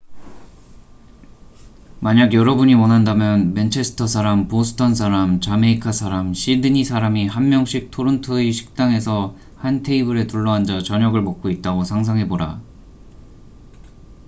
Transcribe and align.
만약 1.99 2.33
여러분이 2.33 2.73
원한다면 2.73 3.53
맨체스터 3.53 4.07
사람 4.07 4.47
보스턴 4.47 4.95
사람 4.95 5.41
자메이카 5.41 5.91
사람 5.91 6.33
시드니 6.33 6.85
사람이 6.85 7.27
한 7.27 7.49
명씩 7.49 7.91
토론토의 7.91 8.51
식당에서 8.51 9.35
한 9.57 9.83
테이블에 9.83 10.25
둘러앉아 10.25 10.81
저녁을 10.81 11.21
먹고 11.21 11.51
있다고 11.51 11.83
상상해 11.83 12.27
보라 12.27 12.59